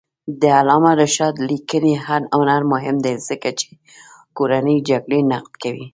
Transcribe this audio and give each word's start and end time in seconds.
د 0.41 0.43
علامه 0.59 0.91
رشاد 1.01 1.35
لیکنی 1.49 1.93
هنر 2.05 2.61
مهم 2.73 2.97
دی 3.05 3.15
ځکه 3.27 3.49
چې 3.59 3.67
کورنۍ 4.37 4.77
جګړې 4.89 5.19
نقد 5.31 5.53
کوي. 5.63 5.87